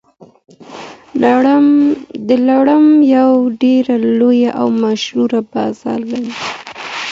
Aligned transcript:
دلارام 2.27 2.87
یو 3.15 3.31
ډېر 3.63 3.85
لوی 4.19 4.41
او 4.59 4.67
مشهور 4.83 5.31
بازار 5.53 5.99
لري. 6.11 6.33